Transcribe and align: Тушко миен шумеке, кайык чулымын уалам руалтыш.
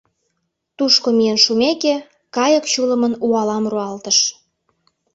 Тушко 0.77 1.07
миен 1.17 1.39
шумеке, 1.45 1.95
кайык 2.35 2.63
чулымын 2.71 3.13
уалам 3.27 3.63
руалтыш. 3.71 4.19